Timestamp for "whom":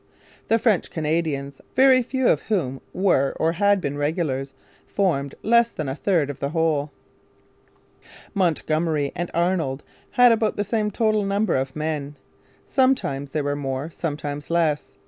2.49-2.81